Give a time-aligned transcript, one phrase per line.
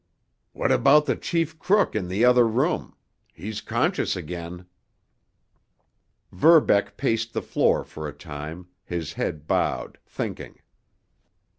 [0.53, 2.95] "What about the chief crook in the other room?
[3.35, 4.65] He's conscious again."
[6.31, 10.59] Verbeck paced the floor for a time, his head bowed, thinking.